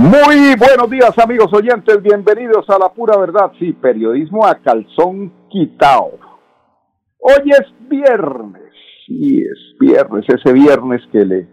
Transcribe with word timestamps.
Muy 0.00 0.54
buenos 0.58 0.88
días 0.88 1.12
amigos 1.18 1.52
oyentes, 1.52 2.00
bienvenidos 2.02 2.64
a 2.70 2.78
la 2.78 2.88
pura 2.88 3.18
verdad, 3.18 3.52
sí, 3.58 3.74
periodismo 3.74 4.46
a 4.46 4.54
calzón 4.54 5.30
quitao. 5.50 6.12
Hoy 7.18 7.50
es 7.50 7.66
viernes, 7.86 8.72
sí, 9.06 9.42
es 9.42 9.78
viernes, 9.78 10.24
ese 10.26 10.54
viernes 10.54 11.02
que 11.12 11.26
le, 11.26 11.48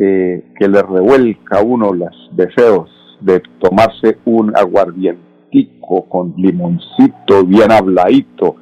eh, 0.00 0.54
que 0.58 0.68
le 0.68 0.80
revuelca 0.80 1.58
a 1.58 1.62
uno 1.62 1.92
los 1.92 2.30
deseos 2.32 2.88
de 3.20 3.42
tomarse 3.60 4.20
un 4.24 4.56
aguardientico 4.56 6.08
con 6.08 6.32
limoncito 6.38 7.44
bien 7.44 7.70
habladito, 7.70 8.56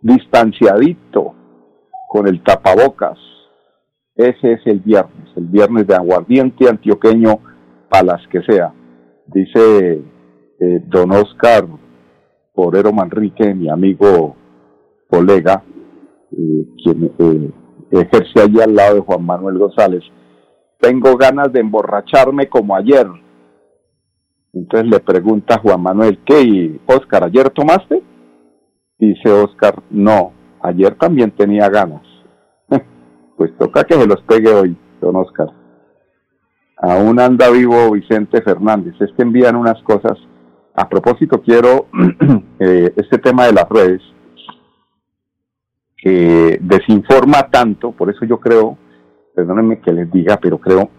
distanciadito, 0.00 1.32
con 2.08 2.26
el 2.26 2.42
tapabocas. 2.42 3.18
Ese 4.16 4.54
es 4.54 4.66
el 4.66 4.80
viernes, 4.80 5.28
el 5.36 5.46
viernes 5.46 5.86
de 5.86 5.94
aguardiente 5.94 6.68
antioqueño 6.68 7.38
para 7.88 8.04
las 8.04 8.28
que 8.28 8.42
sea. 8.42 8.72
Dice 9.26 10.02
eh, 10.60 10.82
don 10.86 11.12
Oscar 11.12 11.66
Porero 12.54 12.92
Manrique, 12.92 13.54
mi 13.54 13.68
amigo, 13.68 14.34
colega, 15.08 15.62
eh, 16.32 16.66
quien 16.82 17.12
eh, 17.18 17.50
ejerce 17.90 18.40
allí 18.40 18.60
al 18.60 18.74
lado 18.74 18.96
de 18.96 19.00
Juan 19.00 19.24
Manuel 19.24 19.58
González, 19.58 20.02
tengo 20.80 21.16
ganas 21.16 21.52
de 21.52 21.60
emborracharme 21.60 22.48
como 22.48 22.74
ayer. 22.74 23.06
Entonces 24.52 24.90
le 24.90 25.00
pregunta 25.00 25.60
Juan 25.60 25.82
Manuel, 25.82 26.18
¿qué? 26.24 26.80
Oscar, 26.86 27.24
¿ayer 27.24 27.50
tomaste? 27.50 28.02
Dice 28.98 29.30
Oscar, 29.30 29.80
no, 29.90 30.32
ayer 30.62 30.96
también 30.96 31.30
tenía 31.30 31.68
ganas. 31.68 32.02
pues 33.36 33.56
toca 33.58 33.84
que 33.84 33.94
se 33.94 34.06
los 34.06 34.20
pegue 34.22 34.52
hoy, 34.52 34.76
don 35.00 35.16
Oscar. 35.16 35.57
Aún 36.80 37.18
anda 37.20 37.50
vivo 37.50 37.90
Vicente 37.92 38.40
Fernández. 38.42 38.94
Es 39.00 39.12
que 39.16 39.22
envían 39.22 39.56
unas 39.56 39.82
cosas. 39.82 40.18
A 40.74 40.88
propósito, 40.88 41.42
quiero 41.42 41.86
eh, 42.60 42.92
este 42.96 43.18
tema 43.18 43.46
de 43.46 43.52
las 43.52 43.68
redes 43.68 44.00
que 45.96 46.58
desinforma 46.60 47.48
tanto, 47.50 47.90
por 47.90 48.08
eso 48.08 48.24
yo 48.24 48.38
creo, 48.38 48.78
perdónenme 49.34 49.80
que 49.80 49.92
les 49.92 50.10
diga, 50.12 50.38
pero 50.40 50.58
creo 50.58 50.90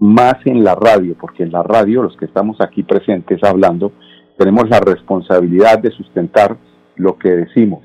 más 0.00 0.34
en 0.46 0.64
la 0.64 0.74
radio, 0.74 1.14
porque 1.20 1.42
en 1.44 1.52
la 1.52 1.62
radio, 1.62 2.02
los 2.02 2.16
que 2.16 2.24
estamos 2.24 2.56
aquí 2.60 2.82
presentes 2.82 3.38
hablando, 3.44 3.92
tenemos 4.36 4.68
la 4.68 4.80
responsabilidad 4.80 5.78
de 5.78 5.90
sustentar 5.90 6.56
lo 6.96 7.18
que 7.18 7.28
decimos. 7.28 7.84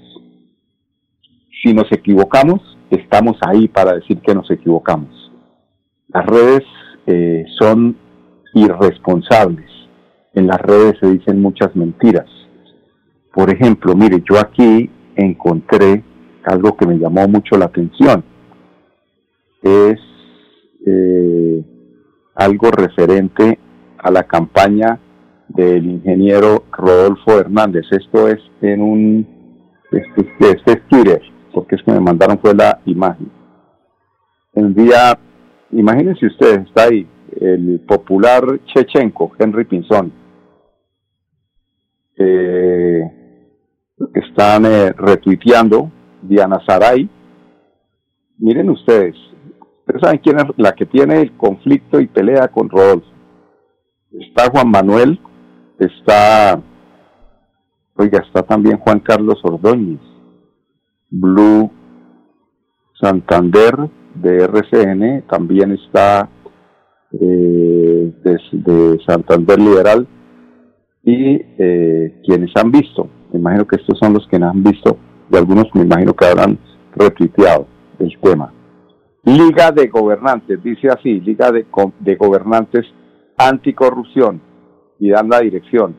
Si 1.61 1.73
nos 1.73 1.91
equivocamos, 1.91 2.61
estamos 2.89 3.37
ahí 3.41 3.67
para 3.67 3.93
decir 3.93 4.21
que 4.21 4.33
nos 4.33 4.49
equivocamos. 4.49 5.31
Las 6.07 6.25
redes 6.25 6.63
eh, 7.07 7.45
son 7.59 7.97
irresponsables. 8.53 9.69
En 10.33 10.47
las 10.47 10.59
redes 10.59 10.95
se 10.99 11.11
dicen 11.11 11.41
muchas 11.41 11.75
mentiras. 11.75 12.27
Por 13.33 13.49
ejemplo, 13.49 13.95
mire, 13.95 14.23
yo 14.29 14.39
aquí 14.39 14.89
encontré 15.15 16.03
algo 16.45 16.75
que 16.75 16.85
me 16.85 16.97
llamó 16.97 17.27
mucho 17.27 17.57
la 17.57 17.65
atención. 17.65 18.23
Es 19.61 19.99
eh, 20.85 21.63
algo 22.35 22.71
referente 22.71 23.59
a 23.97 24.11
la 24.11 24.23
campaña 24.23 24.99
del 25.47 25.85
ingeniero 25.85 26.65
Rodolfo 26.71 27.39
Hernández. 27.39 27.85
Esto 27.91 28.27
es 28.27 28.39
en 28.61 28.81
un, 28.81 29.27
este, 29.91 30.51
este 30.51 30.71
es 30.73 30.87
Twitter, 30.87 31.21
porque 31.53 31.75
es 31.75 31.83
que 31.83 31.91
me 31.91 31.99
mandaron 31.99 32.39
fue 32.39 32.53
la 32.53 32.79
imagen. 32.85 33.31
El 34.53 34.73
día 34.73 35.17
imagínense 35.75 36.25
ustedes, 36.25 36.67
está 36.67 36.85
ahí 36.85 37.07
el 37.39 37.81
popular 37.87 38.43
chechenco, 38.65 39.31
Henry 39.37 39.65
Pinzón. 39.65 40.11
Eh, 42.17 43.01
están 44.13 44.65
eh, 44.65 44.93
retuiteando 44.93 45.91
Diana 46.21 46.59
Saray. 46.65 47.09
Miren 48.37 48.69
ustedes, 48.69 49.15
ustedes 49.79 50.01
saben 50.01 50.19
quién 50.19 50.37
es 50.37 50.45
la 50.57 50.73
que 50.73 50.85
tiene 50.85 51.21
el 51.21 51.35
conflicto 51.37 51.99
y 51.99 52.07
pelea 52.07 52.47
con 52.47 52.69
Rodolfo. 52.69 53.07
Está 54.11 54.49
Juan 54.49 54.69
Manuel, 54.69 55.19
está, 55.79 56.61
oiga, 57.95 58.23
está 58.25 58.43
también 58.43 58.77
Juan 58.77 58.99
Carlos 58.99 59.39
Ordóñez, 59.43 59.99
Blue 61.09 61.69
Santander, 62.99 63.75
de 64.15 64.43
RCN, 64.43 65.23
también 65.27 65.71
está 65.73 66.29
eh, 67.11 68.11
de, 68.23 68.99
Santander 69.05 69.59
Liberal 69.59 70.07
y 71.03 71.41
eh, 71.57 72.21
quienes 72.25 72.51
han 72.55 72.71
visto, 72.71 73.07
me 73.31 73.39
imagino 73.39 73.65
que 73.65 73.75
estos 73.77 73.97
son 73.99 74.13
los 74.13 74.27
que 74.27 74.37
han 74.37 74.63
visto 74.63 74.97
y 75.31 75.37
algunos 75.37 75.65
me 75.73 75.81
imagino 75.81 76.13
que 76.13 76.25
habrán 76.25 76.57
retuiteado 76.95 77.67
el 77.99 78.17
tema. 78.21 78.51
Liga 79.23 79.71
de 79.71 79.87
Gobernantes, 79.87 80.61
dice 80.63 80.87
así, 80.89 81.19
Liga 81.19 81.51
de, 81.51 81.65
de 81.99 82.15
Gobernantes 82.15 82.85
Anticorrupción 83.37 84.41
y 84.99 85.09
dan 85.09 85.29
la 85.29 85.39
dirección, 85.39 85.95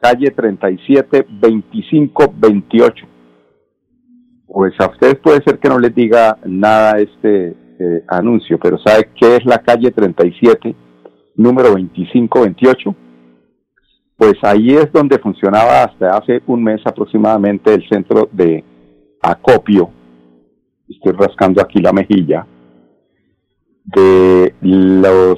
calle 0.00 0.30
37 0.30 1.26
25 1.40 2.34
28 2.36 3.13
pues 4.54 4.72
a 4.78 4.88
ustedes 4.88 5.16
puede 5.16 5.42
ser 5.42 5.58
que 5.58 5.68
no 5.68 5.80
les 5.80 5.92
diga 5.92 6.38
nada 6.44 7.00
este 7.00 7.48
eh, 7.48 8.04
anuncio, 8.06 8.56
pero 8.56 8.78
¿sabe 8.78 9.10
qué 9.20 9.34
es 9.34 9.44
la 9.44 9.58
calle 9.58 9.90
37, 9.90 10.72
número 11.34 11.70
2528? 11.70 12.94
Pues 14.16 14.34
ahí 14.42 14.70
es 14.70 14.92
donde 14.92 15.18
funcionaba 15.18 15.82
hasta 15.82 16.16
hace 16.16 16.40
un 16.46 16.62
mes 16.62 16.80
aproximadamente 16.84 17.74
el 17.74 17.88
centro 17.88 18.28
de 18.30 18.62
acopio, 19.20 19.90
estoy 20.88 21.14
rascando 21.14 21.60
aquí 21.60 21.80
la 21.80 21.92
mejilla, 21.92 22.46
de 23.86 24.54
los 24.60 25.36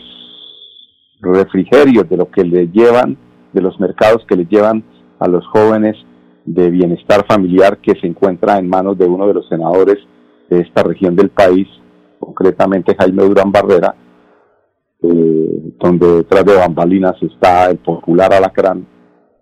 refrigerios, 1.23 2.07
de 2.07 2.19
lo 2.19 2.31
que 2.31 2.45
le 2.45 2.69
llevan, 2.69 3.17
de 3.55 3.63
los 3.63 3.81
mercados 3.81 4.27
que 4.29 4.37
le 4.37 4.45
llevan 4.45 4.85
a 5.19 5.27
los 5.27 5.47
jóvenes 5.47 5.97
de 6.47 6.71
bienestar 6.71 7.27
familiar 7.27 7.79
que 7.79 7.99
se 8.01 8.07
encuentra 8.07 8.59
en 8.59 8.69
manos 8.69 8.97
de 8.97 9.05
uno 9.05 9.27
de 9.27 9.35
los 9.35 9.49
senadores 9.49 9.99
de 10.49 10.61
esta 10.61 10.85
región 10.85 11.17
del 11.17 11.31
país, 11.31 11.67
concretamente 12.21 12.97
Jaime 12.97 13.25
Durán 13.25 13.51
Barrera, 13.51 13.95
eh, 15.03 15.73
donde 15.79 16.19
detrás 16.19 16.45
de 16.45 16.55
bambalinas 16.55 17.17
está 17.21 17.69
el 17.69 17.79
popular 17.79 18.33
Alacrán, 18.33 18.87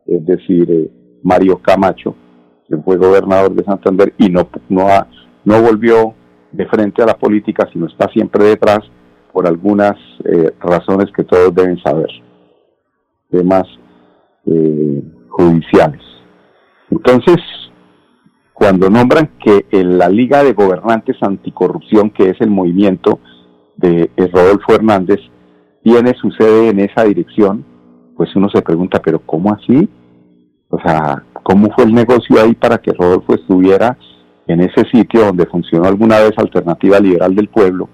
es 0.07 0.25
decir, 0.25 0.71
eh, 0.71 0.91
Mario 1.23 1.59
Camacho, 1.59 2.15
quien 2.67 2.83
fue 2.83 2.97
gobernador 2.97 3.55
de 3.55 3.65
Santander 3.65 4.15
y 4.19 4.31
no, 4.31 4.49
no, 4.71 4.87
no 5.45 5.63
volvió 5.63 6.15
de 6.53 6.67
frente 6.67 7.03
a 7.03 7.07
la 7.07 7.19
política, 7.19 7.69
sino 7.73 7.87
está 7.87 8.09
siempre 8.09 8.45
detrás 8.45 8.81
por 9.33 9.47
algunas 9.47 9.95
eh, 10.25 10.53
razones 10.61 11.07
que 11.15 11.25
todos 11.25 11.55
deben 11.55 11.79
saber, 11.83 12.09
temas 13.31 13.65
judiciales. 15.31 16.14
Entonces, 16.95 17.37
cuando 18.53 18.89
nombran 18.89 19.31
que 19.45 19.67
en 19.73 19.99
la 19.99 20.09
Liga 20.09 20.45
de 20.45 20.53
Gobernantes 20.53 21.17
Anticorrupción, 21.21 22.11
que 22.11 22.31
es 22.31 22.41
el 22.41 22.51
movimiento 22.51 23.19
de 23.77 24.09
Rodolfo 24.33 24.75
Hernández, 24.75 25.19
tiene 25.83 26.15
su 26.15 26.31
sede 26.31 26.69
en 26.69 26.79
esa 26.79 27.03
dirección, 27.03 27.65
pues 28.17 28.35
uno 28.37 28.49
se 28.49 28.63
pregunta, 28.63 29.03
pero 29.05 29.19
¿cómo 29.19 29.53
así? 29.53 29.89
O 30.69 30.79
sea, 30.81 31.25
¿cómo 31.43 31.69
fue 31.75 31.85
el 31.85 31.95
negocio 31.95 32.41
ahí 32.41 32.55
para 32.55 32.79
que 32.79 32.93
Rodolfo 32.93 33.35
estuviera 33.35 33.99
en 34.47 34.61
ese 34.61 34.85
sitio 34.93 35.27
donde 35.27 35.47
funcionó 35.47 35.89
alguna 35.89 36.21
vez 36.21 36.33
Alternativa 36.37 37.01
Liberal 37.01 37.35
del 37.35 37.49
Pueblo, 37.49 37.89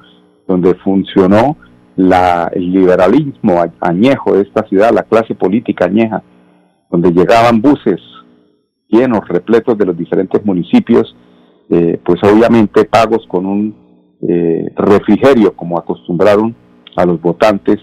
donde 0.47 0.75
funcionó 0.75 1.57
la, 1.97 2.51
el 2.53 2.71
liberalismo 2.71 3.63
añejo 3.81 4.35
de 4.35 4.43
esta 4.43 4.63
ciudad, 4.69 4.93
la 4.93 5.05
clase 5.05 5.35
política 5.35 5.87
añeja, 5.87 6.23
donde 6.91 7.13
llegaban 7.13 7.63
buses 7.63 8.01
llenos, 8.91 9.27
repletos 9.29 9.79
de 9.79 9.87
los 9.87 9.97
diferentes 9.97 10.45
municipios, 10.45 11.17
eh, 11.69 12.01
pues 12.05 12.21
obviamente 12.25 12.85
pagos 12.85 13.25
con 13.29 13.47
un 13.47 13.75
eh, 14.29 14.67
refrigerio, 14.77 15.55
como 15.55 15.79
acostumbraron 15.79 16.55
a 16.97 17.05
los 17.07 17.21
votantes 17.21 17.79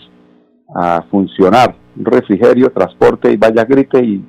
a 0.75 1.03
funcionar 1.09 1.75
refrigerio, 1.95 2.71
transporte 2.71 3.31
y 3.31 3.37
vaya 3.37 3.63
grite 3.65 4.03
y 4.03 4.23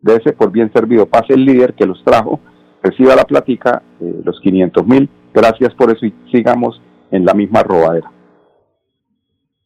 de 0.00 0.16
ese 0.16 0.32
por 0.32 0.50
bien 0.50 0.72
servido. 0.72 1.06
Pase 1.06 1.34
el 1.34 1.44
líder 1.44 1.74
que 1.74 1.86
los 1.86 2.02
trajo, 2.04 2.40
reciba 2.82 3.14
la 3.14 3.24
platica, 3.24 3.82
eh, 4.00 4.20
los 4.24 4.40
500 4.40 4.86
mil, 4.86 5.08
gracias 5.32 5.74
por 5.74 5.90
eso 5.90 6.06
y 6.06 6.14
sigamos 6.32 6.80
en 7.10 7.24
la 7.24 7.34
misma 7.34 7.62
robadera. 7.62 8.10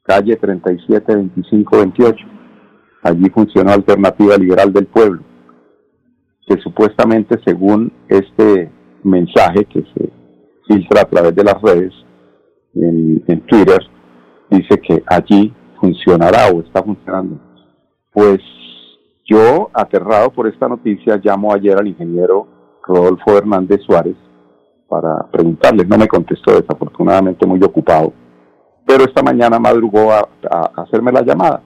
Calle 0.03 0.37
37, 0.37 1.15
25, 1.15 1.79
28. 1.79 2.27
Allí 3.03 3.31
funcionó 3.31 3.73
Alternativa 3.73 4.37
Liberal 4.37 4.73
del 4.73 4.87
Pueblo, 4.87 5.23
que 6.49 6.61
supuestamente 6.63 7.39
según 7.45 7.93
este 8.09 8.71
mensaje 9.03 9.65
que 9.67 9.83
se 9.83 10.11
filtra 10.67 11.03
a 11.03 11.05
través 11.05 11.35
de 11.35 11.45
las 11.45 11.61
redes, 11.61 11.93
en, 12.75 13.23
en 13.27 13.41
Twitter, 13.47 13.81
dice 14.51 14.81
que 14.81 15.03
allí 15.07 15.53
funcionará 15.81 16.49
o 16.49 16.61
está 16.61 16.83
funcionando. 16.83 17.39
Pues 18.13 18.41
yo, 19.27 19.71
aterrado 19.73 20.31
por 20.31 20.47
esta 20.47 20.69
noticia, 20.69 21.21
llamo 21.23 21.53
ayer 21.53 21.77
al 21.79 21.87
ingeniero 21.87 22.47
Rodolfo 22.83 23.37
Hernández 23.37 23.83
Suárez 23.83 24.17
para 24.89 25.31
preguntarle. 25.31 25.85
No 25.85 25.99
me 25.99 26.09
contestó, 26.09 26.59
desafortunadamente 26.59 27.47
muy 27.47 27.63
ocupado. 27.63 28.13
Pero 28.87 29.05
esta 29.05 29.23
mañana 29.23 29.59
madrugó 29.59 30.13
a, 30.13 30.27
hacerme 30.77 31.13
la 31.13 31.23
llamada. 31.23 31.63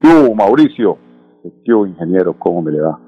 Tú, 0.00 0.34
Mauricio. 0.34 0.98
Yo, 1.64 1.86
ingeniero, 1.86 2.38
¿cómo 2.38 2.62
me 2.62 2.72
le 2.72 2.78
da? 2.78 2.98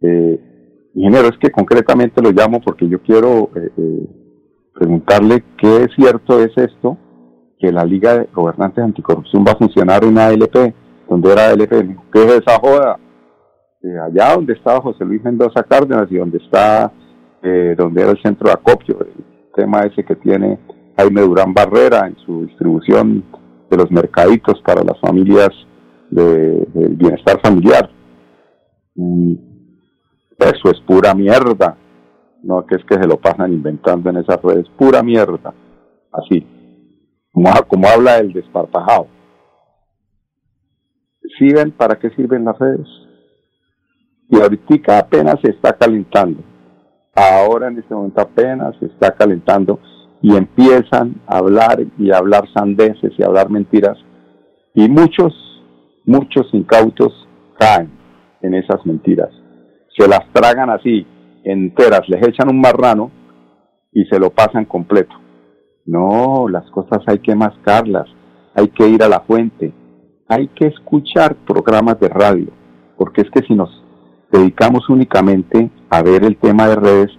Eh, 0.00 0.90
ingeniero, 0.94 1.28
es 1.28 1.38
que 1.38 1.50
concretamente 1.50 2.22
lo 2.22 2.30
llamo 2.30 2.60
porque 2.60 2.88
yo 2.88 3.00
quiero 3.02 3.50
eh, 3.54 3.70
eh, 3.76 4.06
preguntarle 4.72 5.44
qué 5.58 5.84
es 5.84 5.88
cierto 5.94 6.40
es 6.40 6.56
esto, 6.56 6.96
que 7.58 7.70
la 7.70 7.84
Liga 7.84 8.18
de 8.18 8.28
Gobernantes 8.32 8.82
Anticorrupción 8.82 9.44
va 9.46 9.52
a 9.52 9.58
funcionar 9.58 10.04
en 10.04 10.18
ALP, 10.18 10.74
donde 11.08 11.32
era 11.32 11.50
ALP, 11.50 11.70
¿qué 12.12 12.24
es 12.24 12.32
esa 12.42 12.58
joda? 12.58 12.98
allá 14.04 14.34
donde 14.34 14.54
estaba 14.54 14.80
José 14.80 15.04
Luis 15.04 15.22
Mendoza 15.22 15.62
Cárdenas 15.62 16.10
y 16.10 16.16
donde 16.16 16.38
está, 16.38 16.92
eh, 17.40 17.76
donde 17.78 18.02
era 18.02 18.10
el 18.10 18.20
centro 18.20 18.48
de 18.48 18.54
acopio, 18.54 18.98
el 19.00 19.52
tema 19.54 19.82
ese 19.82 20.04
que 20.04 20.16
tiene 20.16 20.58
Jaime 20.96 21.20
Durán 21.20 21.54
Barrera 21.54 22.06
en 22.08 22.16
su 22.24 22.46
distribución 22.46 23.22
de 23.70 23.76
los 23.76 23.90
mercaditos 23.92 24.60
para 24.62 24.82
las 24.82 24.98
familias 25.00 25.50
del 26.10 26.96
bienestar 26.96 27.40
familiar. 27.40 27.90
eso 30.38 30.70
es 30.70 30.80
pura 30.86 31.14
mierda. 31.14 31.76
No, 32.42 32.64
que 32.64 32.76
es 32.76 32.84
que 32.84 32.94
se 32.94 33.06
lo 33.06 33.16
pasan 33.16 33.52
inventando 33.52 34.10
en 34.10 34.18
esas 34.18 34.40
redes, 34.42 34.68
pura 34.78 35.02
mierda. 35.02 35.52
Así, 36.12 36.46
como, 37.32 37.50
como 37.68 37.88
habla 37.88 38.18
el 38.18 38.32
desparpajado. 38.32 39.08
¿Sí 41.38 41.48
para 41.76 41.98
qué 41.98 42.10
sirven 42.10 42.44
las 42.44 42.58
redes? 42.58 42.86
Y 44.28 44.40
ahorita 44.40 44.98
apenas 44.98 45.36
se 45.42 45.50
está 45.50 45.72
calentando. 45.76 46.42
Ahora 47.14 47.68
en 47.68 47.78
este 47.78 47.94
momento 47.94 48.20
apenas 48.20 48.76
se 48.78 48.86
está 48.86 49.12
calentando 49.12 49.78
y 50.22 50.34
empiezan 50.36 51.20
a 51.26 51.38
hablar 51.38 51.84
y 51.98 52.10
a 52.10 52.18
hablar 52.18 52.44
sandeces 52.52 53.12
y 53.18 53.22
a 53.22 53.26
hablar 53.26 53.50
mentiras. 53.50 53.96
Y 54.74 54.88
muchos, 54.88 55.32
muchos 56.06 56.48
incautos 56.52 57.12
caen 57.58 57.90
en 58.42 58.54
esas 58.54 58.84
mentiras. 58.86 59.30
Se 59.96 60.08
las 60.08 60.20
tragan 60.32 60.70
así, 60.70 61.06
enteras, 61.44 62.08
les 62.08 62.26
echan 62.26 62.48
un 62.48 62.60
marrano 62.60 63.10
y 63.92 64.04
se 64.04 64.18
lo 64.18 64.30
pasan 64.30 64.64
completo. 64.64 65.14
No, 65.84 66.48
las 66.48 66.68
cosas 66.70 67.00
hay 67.06 67.18
que 67.18 67.34
mascarlas, 67.34 68.06
hay 68.54 68.68
que 68.68 68.88
ir 68.88 69.02
a 69.02 69.08
la 69.08 69.20
fuente, 69.20 69.72
hay 70.28 70.48
que 70.48 70.66
escuchar 70.68 71.36
programas 71.46 71.98
de 72.00 72.08
radio, 72.08 72.52
porque 72.96 73.22
es 73.22 73.30
que 73.30 73.42
si 73.46 73.54
nos 73.54 73.70
dedicamos 74.30 74.88
únicamente 74.88 75.70
a 75.90 76.02
ver 76.02 76.24
el 76.24 76.36
tema 76.36 76.66
de 76.68 76.76
redes, 76.76 77.10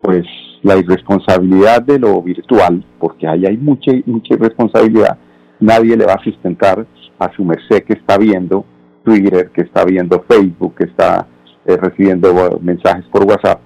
pues 0.00 0.24
la 0.62 0.76
irresponsabilidad 0.76 1.82
de 1.82 1.98
lo 1.98 2.22
virtual, 2.22 2.84
porque 2.98 3.26
ahí 3.26 3.46
hay 3.46 3.56
mucha, 3.56 3.92
mucha 4.06 4.34
irresponsabilidad, 4.34 5.18
nadie 5.60 5.96
le 5.96 6.06
va 6.06 6.14
a 6.14 6.24
sustentar 6.24 6.86
a 7.18 7.32
su 7.34 7.44
merced 7.44 7.84
que 7.84 7.94
está 7.94 8.18
viendo 8.18 8.64
Twitter, 9.04 9.50
que 9.50 9.62
está 9.62 9.84
viendo 9.84 10.24
Facebook, 10.28 10.74
que 10.76 10.84
está 10.84 11.26
eh, 11.64 11.76
recibiendo 11.76 12.58
mensajes 12.60 13.04
por 13.06 13.24
WhatsApp, 13.24 13.60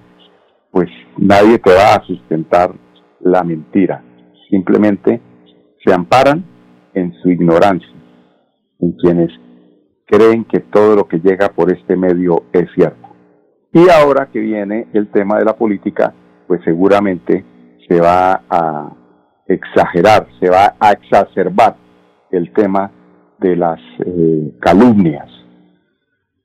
pues 0.71 0.89
nadie 1.17 1.59
te 1.59 1.73
va 1.73 1.95
a 1.95 2.03
sustentar 2.05 2.73
la 3.19 3.43
mentira. 3.43 4.03
Simplemente 4.49 5.21
se 5.83 5.93
amparan 5.93 6.43
en 6.93 7.13
su 7.21 7.29
ignorancia, 7.29 7.93
en 8.79 8.91
quienes 8.93 9.31
creen 10.05 10.45
que 10.45 10.59
todo 10.59 10.95
lo 10.95 11.07
que 11.07 11.19
llega 11.19 11.49
por 11.49 11.71
este 11.71 11.95
medio 11.95 12.43
es 12.53 12.69
cierto. 12.75 13.07
Y 13.71 13.89
ahora 13.89 14.29
que 14.31 14.39
viene 14.39 14.87
el 14.93 15.09
tema 15.09 15.37
de 15.37 15.45
la 15.45 15.55
política, 15.55 16.13
pues 16.47 16.61
seguramente 16.63 17.43
se 17.87 17.99
va 17.99 18.43
a 18.49 18.91
exagerar, 19.47 20.27
se 20.39 20.49
va 20.49 20.75
a 20.79 20.91
exacerbar 20.91 21.75
el 22.31 22.51
tema 22.53 22.91
de 23.43 23.57
las 23.57 23.79
eh, 24.05 24.53
calumnias, 24.59 25.29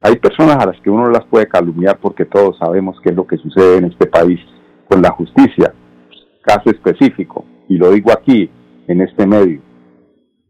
hay 0.01 0.17
personas 0.17 0.57
a 0.57 0.67
las 0.67 0.81
que 0.81 0.91
uno 0.91 1.05
no 1.05 1.11
las 1.11 1.25
puede 1.27 1.49
calumniar 1.49 1.99
porque 1.99 2.25
todos 2.25 2.59
sabemos 2.59 2.97
qué 3.03 3.11
es 3.11 3.17
lo 3.17 3.27
que 3.27 3.39
sucede 3.39 3.79
en 3.79 3.85
este 3.87 4.07
país 4.07 4.41
con 4.89 5.01
la 5.01 5.11
justicia. 5.11 5.73
Caso 6.43 6.71
específico, 6.71 7.45
y 7.69 7.77
lo 7.77 7.91
digo 7.91 8.11
aquí, 8.13 8.51
en 8.87 9.01
este 9.01 9.27
medio, 9.27 9.61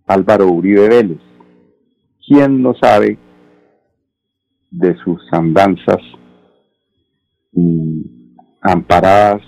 Álvaro 0.06 0.46
Uribe 0.46 0.88
Vélez. 0.88 1.18
¿Quién 2.26 2.62
no 2.62 2.74
sabe 2.74 3.18
de 4.70 4.96
sus 4.98 5.20
andanzas 5.32 5.98
mm, 7.52 8.00
amparadas 8.62 9.42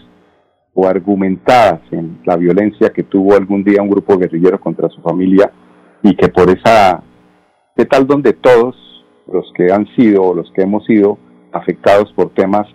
o 0.72 0.86
argumentadas 0.86 1.80
en 1.92 2.20
la 2.24 2.36
violencia 2.36 2.90
que 2.90 3.02
tuvo 3.02 3.34
algún 3.34 3.62
día 3.64 3.82
un 3.82 3.90
grupo 3.90 4.16
guerrillero 4.16 4.58
contra 4.58 4.88
su 4.88 5.00
familia 5.02 5.52
y 6.02 6.16
que 6.16 6.28
por 6.28 6.50
esa, 6.50 7.02
¿qué 7.76 7.84
tal 7.84 8.06
donde 8.06 8.32
todos 8.32 8.76
los 9.26 9.50
que 9.56 9.72
han 9.72 9.86
sido 9.96 10.22
o 10.22 10.34
los 10.34 10.50
que 10.52 10.62
hemos 10.62 10.84
sido 10.86 11.18
afectados 11.52 12.12
por 12.14 12.30
temas 12.30 12.66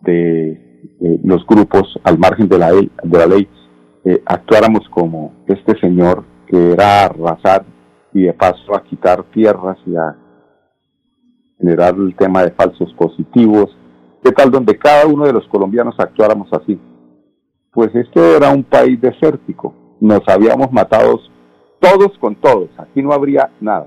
de, 0.00 0.64
los 1.24 1.44
grupos 1.46 1.98
al 2.04 2.18
margen 2.18 2.48
de 2.48 2.58
la, 2.58 2.70
de 2.70 3.18
la 3.18 3.26
ley, 3.26 3.48
eh, 4.04 4.22
actuáramos 4.26 4.88
como 4.90 5.32
este 5.46 5.78
señor 5.80 6.24
que 6.46 6.72
era 6.72 7.04
arrasar 7.04 7.64
y 8.12 8.22
de 8.22 8.32
paso 8.32 8.74
a 8.74 8.82
quitar 8.82 9.22
tierras 9.32 9.76
y 9.86 9.96
a 9.96 10.16
generar 11.58 11.94
el 11.96 12.14
tema 12.14 12.44
de 12.44 12.52
falsos 12.52 12.92
positivos, 12.94 13.76
¿qué 14.22 14.30
tal 14.32 14.50
donde 14.50 14.78
cada 14.78 15.06
uno 15.06 15.26
de 15.26 15.32
los 15.32 15.46
colombianos 15.48 15.94
actuáramos 15.98 16.48
así? 16.52 16.80
Pues 17.72 17.94
este 17.94 18.36
era 18.36 18.50
un 18.50 18.62
país 18.62 19.00
desértico, 19.00 19.74
nos 20.00 20.22
habíamos 20.28 20.72
matado 20.72 21.20
todos 21.80 22.16
con 22.18 22.34
todos, 22.36 22.68
aquí 22.78 23.02
no 23.02 23.12
habría 23.12 23.50
nada. 23.60 23.86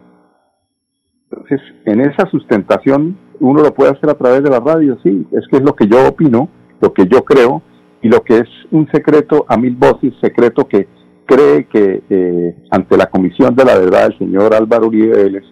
Entonces, 1.30 1.62
en 1.86 2.02
esa 2.02 2.30
sustentación 2.30 3.18
uno 3.40 3.64
lo 3.64 3.74
puede 3.74 3.92
hacer 3.92 4.10
a 4.10 4.16
través 4.16 4.44
de 4.44 4.50
la 4.50 4.60
radio, 4.60 4.98
sí, 5.04 5.28
es 5.32 5.48
que 5.50 5.58
es 5.58 5.64
lo 5.64 5.76
que 5.76 5.88
yo 5.88 6.08
opino, 6.08 6.50
lo 6.80 6.94
que 6.94 7.08
yo 7.08 7.24
creo 7.24 7.62
y 8.02 8.10
lo 8.10 8.22
que 8.24 8.40
es 8.40 8.50
un 8.72 8.90
secreto 8.92 9.46
a 9.48 9.58
mil 9.58 9.76
voces, 9.76 10.14
secreto 10.22 10.68
que 10.68 10.88
cree 11.26 11.66
que 11.68 12.04
eh, 12.10 12.56
ante 12.72 12.98
la 12.98 13.06
Comisión 13.06 13.56
de 13.56 13.66
la 13.66 13.78
Verdad 13.78 14.08
el 14.08 14.18
señor 14.18 14.54
Álvaro 14.54 14.88
Uribe 14.88 15.24
Vélez 15.24 15.44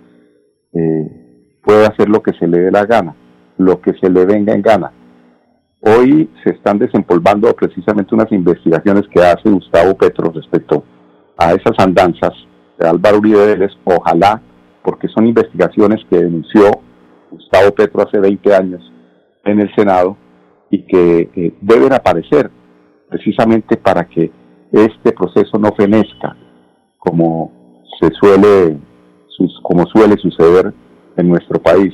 eh, 0.74 1.58
puede 1.64 1.86
hacer 1.86 2.10
lo 2.10 2.22
que 2.22 2.34
se 2.34 2.48
le 2.48 2.60
dé 2.60 2.72
la 2.72 2.86
gana, 2.86 3.16
lo 3.58 3.80
que 3.82 3.94
se 3.94 4.10
le 4.10 4.26
venga 4.26 4.54
en 4.54 4.62
gana. 4.62 4.92
Hoy 5.82 6.30
se 6.44 6.52
están 6.52 6.78
desempolvando 6.78 7.54
precisamente 7.54 8.14
unas 8.14 8.32
investigaciones 8.32 9.04
que 9.14 9.22
hace 9.22 9.50
Gustavo 9.50 9.96
Petro 9.96 10.32
respecto 10.32 10.76
a 10.76 10.99
esas 11.48 11.78
andanzas 11.78 12.34
de 12.78 12.88
Álvaro 12.88 13.18
Uribe. 13.18 13.70
Ojalá 13.84 14.42
porque 14.84 15.08
son 15.08 15.28
investigaciones 15.28 16.00
que 16.10 16.18
denunció 16.18 16.72
Gustavo 17.32 17.72
Petro 17.72 18.04
hace 18.04 18.20
20 18.20 18.56
años 18.56 18.82
en 19.46 19.60
el 19.60 19.74
Senado 19.76 20.18
y 20.70 20.84
que 20.84 21.30
eh, 21.36 21.54
deben 21.62 21.94
aparecer 21.94 22.50
precisamente 23.10 23.78
para 23.78 24.06
que 24.06 24.32
este 24.72 25.12
proceso 25.12 25.58
no 25.58 25.72
fenezca 25.76 26.36
como 26.98 27.52
se 28.00 28.10
suele 28.20 28.78
como 29.64 29.86
suele 29.88 30.18
suceder 30.18 30.74
en 31.18 31.30
nuestro 31.30 31.60
país 31.60 31.94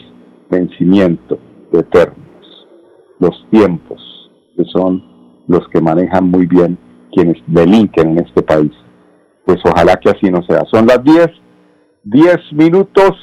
vencimiento 0.50 1.38
de 1.72 1.80
eternos 1.80 2.68
los 3.20 3.48
tiempos 3.50 4.32
que 4.58 4.64
son 4.66 5.04
los 5.48 5.68
que 5.70 5.80
manejan 5.80 6.30
muy 6.30 6.48
bien 6.48 6.78
quienes 7.14 7.38
delinquen 7.48 8.12
en 8.12 8.26
este 8.26 8.42
país 8.42 8.72
pues 9.46 9.60
ojalá 9.66 9.96
que 9.98 10.10
así 10.10 10.30
no 10.30 10.42
sea 10.44 10.64
son 10.72 10.88
las 10.88 11.04
10 11.04 11.46
10 12.06 12.54
minutos. 12.54 13.18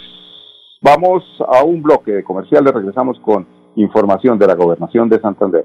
Vamos 0.80 1.22
a 1.46 1.62
un 1.62 1.80
bloque 1.82 2.10
de 2.10 2.24
comerciales. 2.24 2.72
Regresamos 2.72 3.16
con 3.20 3.46
información 3.76 4.38
de 4.40 4.48
la 4.48 4.56
gobernación 4.56 5.08
de 5.08 5.20
Santander. 5.20 5.64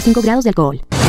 35 0.00 0.22
grados 0.22 0.44
de 0.44 0.50
alcohol. 0.50 0.99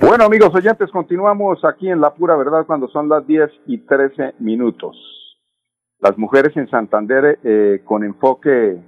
Bueno, 0.00 0.24
amigos 0.24 0.54
oyentes, 0.54 0.90
continuamos 0.90 1.64
aquí 1.64 1.88
en 1.88 2.00
La 2.00 2.12
Pura 2.12 2.36
Verdad 2.36 2.66
cuando 2.66 2.86
son 2.88 3.08
las 3.08 3.26
10 3.26 3.50
y 3.66 3.78
13 3.78 4.34
minutos. 4.40 4.96
Las 6.00 6.18
mujeres 6.18 6.56
en 6.56 6.68
Santander 6.68 7.38
eh, 7.42 7.80
con 7.84 8.04
enfoque 8.04 8.78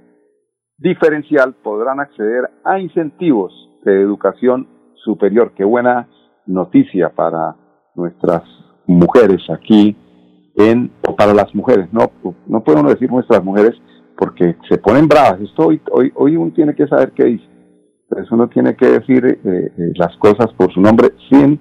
diferencial 0.77 1.55
podrán 1.55 1.99
acceder 1.99 2.49
a 2.63 2.79
incentivos 2.79 3.51
de 3.85 4.01
educación 4.01 4.67
superior. 5.03 5.53
Qué 5.55 5.63
buena 5.63 6.07
noticia 6.45 7.09
para 7.09 7.55
nuestras 7.95 8.43
mujeres 8.85 9.41
aquí 9.49 9.95
en, 10.55 10.91
o 11.07 11.15
para 11.15 11.33
las 11.33 11.53
mujeres, 11.55 11.91
no, 11.91 12.11
no 12.47 12.63
podemos 12.63 12.93
decir 12.93 13.11
nuestras 13.11 13.43
mujeres 13.43 13.73
porque 14.17 14.55
se 14.69 14.77
ponen 14.77 15.07
bravas. 15.07 15.41
Esto 15.41 15.67
hoy, 15.67 15.81
hoy, 15.91 16.11
hoy 16.15 16.35
uno 16.37 16.51
tiene 16.53 16.75
que 16.75 16.87
saber 16.87 17.11
qué 17.11 17.25
dice. 17.25 17.54
Eso 18.11 18.35
uno 18.35 18.47
tiene 18.47 18.75
que 18.75 18.85
decir 18.87 19.25
eh, 19.25 19.39
eh, 19.43 19.91
las 19.95 20.15
cosas 20.17 20.53
por 20.57 20.71
su 20.73 20.79
nombre 20.79 21.09
sin 21.29 21.59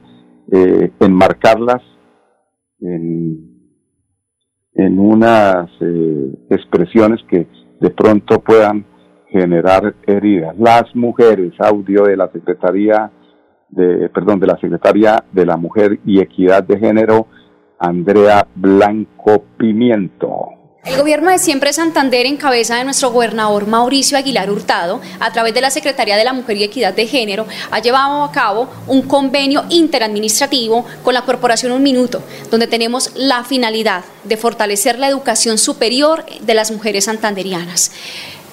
eh, 0.53 0.93
enmarcarlas 1.01 1.83
en, 2.81 3.73
en 4.75 4.99
unas 4.99 5.71
expresiones 6.51 7.21
que 7.31 7.47
de 7.81 7.91
pronto 7.91 8.41
puedan 8.41 8.85
generar 9.29 9.95
heridas. 10.07 10.55
Las 10.59 10.95
mujeres, 10.95 11.53
audio 11.59 12.05
de 12.05 12.17
la 12.17 12.31
Secretaría 12.31 13.11
de, 13.71 14.09
perdón, 14.11 14.39
de 14.39 14.47
la 14.47 14.59
Secretaría 14.59 15.25
de 15.33 15.47
la 15.47 15.57
Mujer 15.57 15.99
y 16.05 16.21
Equidad 16.21 16.63
de 16.63 16.79
Género, 16.79 17.27
Andrea 17.79 18.47
Blanco 18.55 19.45
Pimiento. 19.57 20.64
El 20.85 20.99
gobierno 20.99 21.31
de 21.31 21.39
Siempre 21.39 21.73
Santander, 21.73 22.27
en 22.27 22.37
cabeza 22.37 22.77
de 22.77 22.85
nuestro 22.85 23.11
gobernador 23.11 23.67
Mauricio 23.67 24.19
Aguilar 24.19 24.51
Hurtado, 24.51 25.01
a 25.19 25.33
través 25.33 25.55
de 25.55 25.63
la 25.63 25.71
Secretaría 25.71 26.19
de 26.19 26.25
la 26.25 26.35
Mujer 26.35 26.59
y 26.59 26.65
Equidad 26.65 26.93
de 26.93 27.07
Género, 27.07 27.47
ha 27.71 27.79
llevado 27.79 28.23
a 28.23 28.31
cabo 28.31 28.69
un 28.87 29.01
convenio 29.01 29.65
interadministrativo 29.71 30.85
con 31.03 31.15
la 31.15 31.23
Corporación 31.23 31.73
Un 31.73 31.83
Minuto, 31.83 32.23
donde 32.51 32.67
tenemos 32.67 33.13
la 33.15 33.45
finalidad 33.45 34.05
de 34.25 34.37
fortalecer 34.37 34.99
la 34.99 35.09
educación 35.09 35.57
superior 35.57 36.27
de 36.43 36.53
las 36.53 36.71
mujeres 36.71 37.07
santanderianas 37.07 37.91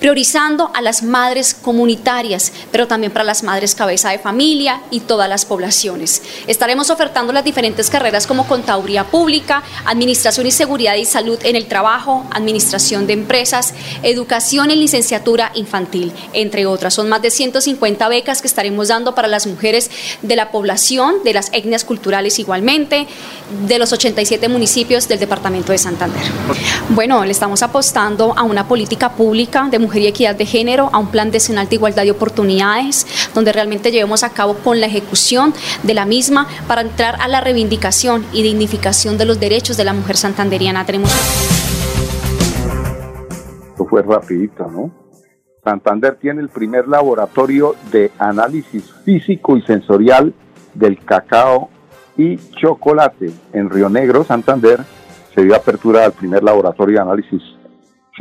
priorizando 0.01 0.71
a 0.73 0.81
las 0.81 1.03
madres 1.03 1.53
comunitarias, 1.53 2.51
pero 2.71 2.87
también 2.87 3.13
para 3.13 3.23
las 3.23 3.43
madres 3.43 3.75
cabeza 3.75 4.09
de 4.09 4.17
familia 4.17 4.81
y 4.89 5.01
todas 5.01 5.29
las 5.29 5.45
poblaciones. 5.45 6.23
Estaremos 6.47 6.89
ofertando 6.89 7.31
las 7.31 7.45
diferentes 7.45 7.91
carreras 7.91 8.25
como 8.25 8.47
contaduría 8.47 9.03
pública, 9.05 9.61
administración 9.85 10.47
y 10.47 10.51
seguridad 10.51 10.95
y 10.95 11.05
salud 11.05 11.37
en 11.43 11.55
el 11.55 11.67
trabajo, 11.67 12.25
administración 12.31 13.05
de 13.05 13.13
empresas, 13.13 13.75
educación 14.01 14.71
en 14.71 14.79
licenciatura 14.79 15.51
infantil, 15.53 16.11
entre 16.33 16.65
otras. 16.65 16.95
Son 16.95 17.07
más 17.07 17.21
de 17.21 17.29
150 17.29 18.09
becas 18.09 18.41
que 18.41 18.47
estaremos 18.47 18.87
dando 18.87 19.13
para 19.13 19.27
las 19.27 19.45
mujeres 19.45 19.91
de 20.23 20.35
la 20.35 20.49
población, 20.49 21.23
de 21.23 21.33
las 21.33 21.49
etnias 21.53 21.85
culturales 21.85 22.39
igualmente, 22.39 23.05
de 23.67 23.77
los 23.77 23.93
87 23.93 24.49
municipios 24.49 25.07
del 25.07 25.19
departamento 25.19 25.71
de 25.71 25.77
Santander. 25.77 26.23
Bueno, 26.89 27.23
le 27.23 27.31
estamos 27.31 27.61
apostando 27.61 28.33
a 28.35 28.41
una 28.41 28.67
política 28.67 29.11
pública 29.11 29.67
de 29.69 29.77
mujeres 29.77 29.90
Mujer 29.91 30.03
y 30.03 30.07
Equidad 30.07 30.37
de 30.37 30.45
Género, 30.45 30.89
a 30.93 30.99
un 30.99 31.11
plan 31.11 31.31
decenal 31.31 31.67
de 31.67 31.75
igualdad 31.75 32.03
de 32.03 32.11
oportunidades, 32.11 33.05
donde 33.35 33.51
realmente 33.51 33.91
llevemos 33.91 34.23
a 34.23 34.29
cabo 34.29 34.53
con 34.53 34.79
la 34.79 34.85
ejecución 34.85 35.53
de 35.83 35.93
la 35.93 36.05
misma 36.05 36.47
para 36.65 36.79
entrar 36.79 37.17
a 37.19 37.27
la 37.27 37.41
reivindicación 37.41 38.25
y 38.31 38.41
dignificación 38.41 39.17
de 39.17 39.25
los 39.25 39.37
derechos 39.37 39.75
de 39.75 39.83
la 39.83 39.91
mujer 39.91 40.15
santanderiana. 40.15 40.85
Tenemos... 40.85 41.11
Esto 43.71 43.85
fue 43.85 44.01
rapidito, 44.01 44.65
¿no? 44.71 44.91
Santander 45.61 46.15
tiene 46.15 46.39
el 46.39 46.47
primer 46.47 46.87
laboratorio 46.87 47.75
de 47.91 48.11
análisis 48.17 48.93
físico 49.03 49.57
y 49.57 49.61
sensorial 49.63 50.33
del 50.73 51.03
cacao 51.03 51.69
y 52.15 52.37
chocolate. 52.61 53.29
En 53.51 53.69
Río 53.69 53.89
Negro, 53.89 54.23
Santander, 54.23 54.79
se 55.35 55.43
dio 55.43 55.53
apertura 55.53 56.05
al 56.05 56.13
primer 56.13 56.43
laboratorio 56.45 56.95
de 56.95 57.01
análisis 57.01 57.41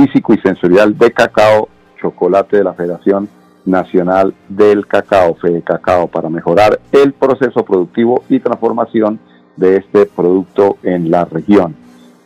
físico 0.01 0.33
y 0.33 0.39
sensorial 0.39 0.97
de 0.97 1.11
cacao, 1.11 1.69
chocolate 2.01 2.57
de 2.57 2.65
la 2.65 2.73
Federación 2.73 3.29
Nacional 3.67 4.35
del 4.49 4.87
Cacao, 4.87 5.35
Fede 5.35 5.61
Cacao, 5.61 6.09
para 6.09 6.31
mejorar 6.31 6.81
el 6.91 7.13
proceso 7.13 7.63
productivo 7.65 8.25
y 8.31 8.41
transformación 8.41 9.21
de 9.57 9.77
este 9.77 10.07
producto 10.07 10.79
en 10.83 11.11
la 11.11 11.27
región. 11.27 11.77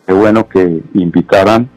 Qué 0.07 0.13
bueno 0.13 0.49
que 0.49 0.83
invitaran 0.95 1.69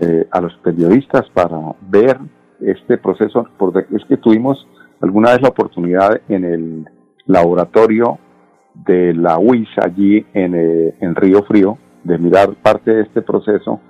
eh, 0.00 0.26
a 0.32 0.40
los 0.40 0.54
periodistas 0.56 1.28
para 1.32 1.56
ver 1.82 2.18
este 2.60 2.98
proceso, 2.98 3.46
porque 3.56 3.86
es 3.94 4.04
que 4.08 4.16
tuvimos 4.16 4.66
alguna 5.00 5.30
vez 5.30 5.42
la 5.42 5.50
oportunidad 5.50 6.20
en 6.28 6.44
el 6.44 6.88
laboratorio 7.26 8.18
de 8.74 9.14
la 9.14 9.38
UIS 9.38 9.68
allí 9.80 10.26
en, 10.34 10.54
eh, 10.56 10.94
en 11.00 11.14
Río 11.14 11.44
Frío 11.44 11.78
de 12.02 12.18
mirar 12.18 12.54
parte 12.54 12.90
de 12.90 13.02
este 13.02 13.22
proceso, 13.22 13.80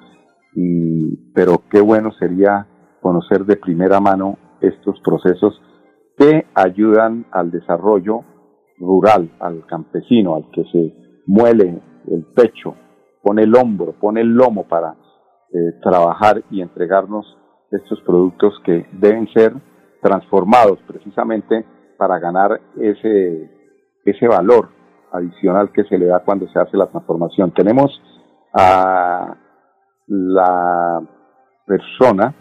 y, 0.55 1.33
pero 1.35 1.62
qué 1.71 1.81
bueno 1.81 2.12
sería 2.12 2.67
conocer 3.00 3.45
de 3.45 3.57
primera 3.57 4.00
mano 4.00 4.38
estos 4.61 5.00
procesos 5.00 5.61
que 6.17 6.47
ayudan 6.55 7.26
al 7.31 7.50
desarrollo 7.50 8.25
rural, 8.78 9.31
al 9.40 9.64
campesino, 9.67 10.35
al 10.35 10.50
que 10.50 10.64
se 10.64 11.23
muele 11.26 11.81
el 12.09 12.25
pecho, 12.35 12.75
pone 13.23 13.43
el 13.43 13.55
hombro, 13.55 13.93
pone 14.00 14.21
el 14.21 14.28
lomo 14.28 14.67
para 14.67 14.95
eh, 15.52 15.73
trabajar 15.83 16.43
y 16.50 16.61
entregarnos 16.61 17.26
estos 17.71 18.00
productos 18.02 18.55
que 18.64 18.87
deben 18.93 19.28
ser 19.33 19.55
transformados 20.02 20.78
precisamente 20.87 21.64
para 21.97 22.19
ganar 22.19 22.61
ese, 22.81 23.50
ese 24.05 24.28
valor 24.28 24.71
adicional 25.12 25.73
que 25.73 25.85
se 25.85 25.99
le 25.99 26.07
da 26.07 26.21
cuando 26.25 26.49
se 26.49 26.59
hace 26.59 26.76
la 26.76 26.87
transformación. 26.87 27.52
Tenemos 27.52 27.90
a 28.52 29.37
la 30.08 31.00
persona 31.66 32.34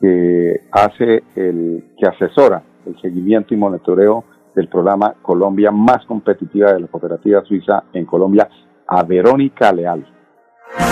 que 0.00 0.60
hace 0.72 1.22
el, 1.36 1.94
que 1.96 2.06
asesora 2.06 2.62
el 2.84 3.00
seguimiento 3.00 3.54
y 3.54 3.56
monitoreo 3.56 4.24
del 4.54 4.68
programa 4.68 5.14
Colombia 5.22 5.70
más 5.70 6.04
competitiva 6.06 6.72
de 6.72 6.80
la 6.80 6.86
cooperativa 6.88 7.42
suiza 7.44 7.84
en 7.92 8.04
Colombia, 8.04 8.48
a 8.86 9.02
Verónica 9.04 9.72
Leal. 9.72 10.04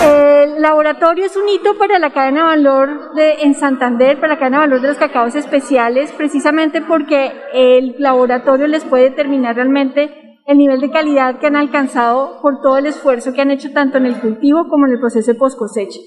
El 0.03 0.61
laboratorio 0.61 1.25
es 1.25 1.35
un 1.35 1.47
hito 1.49 1.77
para 1.77 1.99
la 1.99 2.11
cadena 2.11 2.41
de 2.41 2.57
valor 2.57 3.13
de, 3.13 3.41
en 3.41 3.53
Santander, 3.53 4.19
para 4.19 4.33
la 4.33 4.39
cadena 4.39 4.61
de 4.61 4.67
valor 4.67 4.81
de 4.81 4.87
los 4.87 4.97
cacaos 4.97 5.35
especiales, 5.35 6.11
precisamente 6.13 6.81
porque 6.81 7.31
el 7.53 7.95
laboratorio 7.99 8.67
les 8.67 8.85
puede 8.85 9.09
determinar 9.09 9.55
realmente 9.55 10.20
el 10.45 10.57
nivel 10.57 10.81
de 10.81 10.91
calidad 10.91 11.39
que 11.39 11.47
han 11.47 11.55
alcanzado 11.55 12.39
por 12.41 12.61
todo 12.61 12.77
el 12.77 12.85
esfuerzo 12.85 13.33
que 13.33 13.41
han 13.41 13.51
hecho 13.51 13.71
tanto 13.71 13.97
en 13.97 14.05
el 14.05 14.19
cultivo 14.19 14.67
como 14.67 14.85
en 14.85 14.93
el 14.93 14.99
proceso 14.99 15.31
de 15.31 15.37
post 15.37 15.57
cosecha. 15.57 15.99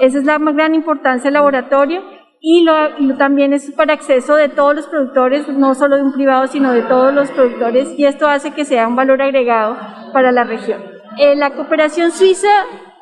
Esa 0.00 0.18
es 0.18 0.24
la 0.24 0.38
más 0.38 0.54
gran 0.54 0.74
importancia 0.74 1.24
del 1.24 1.34
laboratorio 1.34 2.02
y, 2.40 2.64
también 3.18 3.52
es 3.52 3.70
para 3.72 3.94
acceso 3.94 4.36
de 4.36 4.48
todos 4.48 4.74
los 4.74 4.86
productores, 4.86 5.48
no 5.48 5.74
solo 5.74 5.96
de 5.96 6.02
un 6.02 6.12
privado, 6.12 6.46
sino 6.46 6.72
de 6.72 6.82
todos 6.82 7.12
los 7.12 7.30
productores 7.30 7.98
y 7.98 8.04
esto 8.04 8.28
hace 8.28 8.52
que 8.52 8.64
sea 8.64 8.86
un 8.86 8.96
valor 8.96 9.22
agregado 9.22 9.76
para 10.12 10.30
la 10.30 10.44
región. 10.44 10.80
Eh, 11.18 11.34
la 11.34 11.50
cooperación 11.50 12.12
suiza 12.12 12.48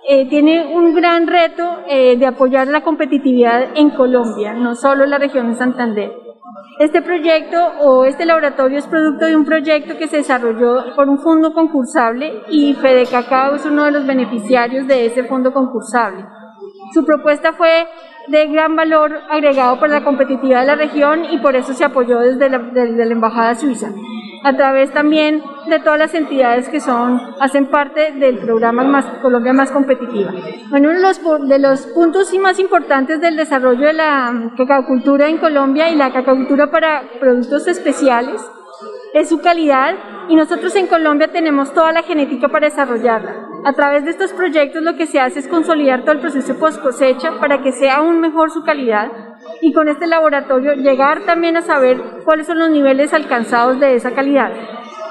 eh, 0.08 0.28
tiene 0.28 0.74
un 0.74 0.94
gran 0.94 1.26
reto 1.26 1.80
eh, 1.88 2.16
de 2.16 2.26
apoyar 2.26 2.68
la 2.68 2.82
competitividad 2.82 3.70
en 3.74 3.90
Colombia, 3.90 4.54
no 4.54 4.74
solo 4.74 5.04
en 5.04 5.10
la 5.10 5.18
región 5.18 5.50
de 5.50 5.58
Santander. 5.58 6.25
Este 6.78 7.00
proyecto 7.00 7.56
o 7.80 8.04
este 8.04 8.26
laboratorio 8.26 8.78
es 8.78 8.86
producto 8.86 9.24
de 9.24 9.34
un 9.36 9.44
proyecto 9.44 9.96
que 9.96 10.08
se 10.08 10.18
desarrolló 10.18 10.94
por 10.94 11.08
un 11.08 11.18
fondo 11.18 11.54
concursable 11.54 12.42
y 12.50 12.74
Fede 12.74 13.06
Cacao 13.06 13.54
es 13.54 13.64
uno 13.64 13.84
de 13.84 13.92
los 13.92 14.06
beneficiarios 14.06 14.86
de 14.86 15.06
ese 15.06 15.24
fondo 15.24 15.52
concursable. 15.52 16.26
Su 16.92 17.04
propuesta 17.04 17.54
fue 17.54 17.86
de 18.28 18.46
gran 18.46 18.76
valor 18.76 19.20
agregado 19.30 19.78
para 19.78 19.94
la 19.94 20.04
competitividad 20.04 20.60
de 20.60 20.66
la 20.66 20.74
región 20.74 21.24
y 21.30 21.38
por 21.38 21.56
eso 21.56 21.72
se 21.72 21.84
apoyó 21.84 22.18
desde 22.20 22.48
la, 22.48 22.56
Embajada 23.16 23.54
Suiza 23.54 23.90
a 24.42 24.56
través 24.56 24.92
también 24.92 25.42
de 25.68 25.80
todas 25.80 25.98
las 25.98 26.14
entidades 26.14 26.68
que 26.68 26.78
son, 26.78 27.20
hacen 27.40 27.66
parte 27.66 28.12
del 28.12 28.38
programa 28.38 28.84
más, 28.84 29.04
Colombia 29.20 29.52
Más 29.52 29.72
Competitiva. 29.72 30.32
Bueno, 30.68 30.90
uno 30.90 30.98
de 30.98 31.02
los, 31.02 31.48
de 31.48 31.58
los 31.58 31.86
puntos 31.88 32.32
más 32.38 32.58
importantes 32.60 33.20
del 33.20 33.36
desarrollo 33.36 33.86
de 33.86 33.94
la 33.94 34.52
cacacultura 34.56 35.28
en 35.28 35.38
Colombia 35.38 35.90
y 35.90 35.96
la 35.96 36.12
cacacultura 36.12 36.70
para 36.70 37.02
productos 37.18 37.66
especiales 37.66 38.40
es 39.14 39.28
su 39.28 39.40
calidad 39.40 39.94
y 40.28 40.36
nosotros 40.36 40.74
en 40.76 40.86
Colombia 40.86 41.28
tenemos 41.32 41.72
toda 41.72 41.92
la 41.92 42.02
genética 42.02 42.48
para 42.48 42.68
desarrollarla. 42.68 43.46
A 43.64 43.72
través 43.72 44.04
de 44.04 44.10
estos 44.10 44.32
proyectos 44.32 44.82
lo 44.82 44.96
que 44.96 45.06
se 45.06 45.18
hace 45.18 45.40
es 45.40 45.48
consolidar 45.48 46.02
todo 46.02 46.12
el 46.12 46.20
proceso 46.20 46.58
post 46.58 46.80
cosecha 46.80 47.38
para 47.40 47.62
que 47.62 47.72
sea 47.72 47.96
aún 47.96 48.20
mejor 48.20 48.50
su 48.50 48.62
calidad 48.62 49.10
y 49.60 49.72
con 49.72 49.88
este 49.88 50.06
laboratorio 50.06 50.74
llegar 50.74 51.24
también 51.24 51.56
a 51.56 51.62
saber 51.62 52.00
cuáles 52.24 52.46
son 52.46 52.58
los 52.58 52.70
niveles 52.70 53.12
alcanzados 53.12 53.80
de 53.80 53.94
esa 53.94 54.12
calidad. 54.12 54.52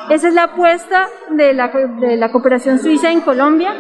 Esa 0.10 0.28
es 0.28 0.34
la 0.34 0.44
apuesta 0.44 1.08
de 1.30 1.54
la, 1.54 1.68
de 1.68 2.16
la, 2.18 2.32
cooperación 2.32 2.80
suiza 2.80 3.12
en 3.12 3.22
Colombia 3.22 3.74